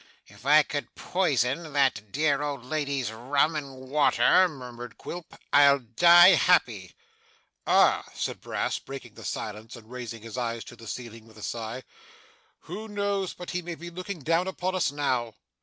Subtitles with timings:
[0.25, 6.29] 'If I could poison that dear old lady's rum and water,' murmured Quilp, 'I'd die
[6.29, 6.95] happy.'
[7.67, 11.37] 'Ah!' said Mr Brass, breaking the silence, and raising his eyes to the ceiling with
[11.37, 11.83] a sigh,
[12.61, 15.35] 'Who knows but he may be looking down upon us now!